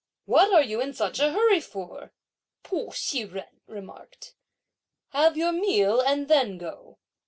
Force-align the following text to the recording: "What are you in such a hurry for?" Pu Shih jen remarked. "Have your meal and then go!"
"What 0.25 0.51
are 0.51 0.63
you 0.63 0.81
in 0.81 0.93
such 0.95 1.19
a 1.19 1.31
hurry 1.31 1.59
for?" 1.61 2.11
Pu 2.63 2.89
Shih 2.91 3.25
jen 3.27 3.43
remarked. 3.67 4.33
"Have 5.09 5.37
your 5.37 5.51
meal 5.51 6.01
and 6.01 6.27
then 6.27 6.57
go!" 6.57 6.97